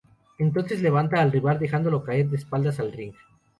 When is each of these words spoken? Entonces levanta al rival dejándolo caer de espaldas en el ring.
Entonces 0.39 0.81
levanta 0.81 1.21
al 1.21 1.31
rival 1.31 1.59
dejándolo 1.59 2.03
caer 2.03 2.27
de 2.27 2.37
espaldas 2.37 2.79
en 2.79 2.85
el 2.85 2.91
ring. 2.91 3.13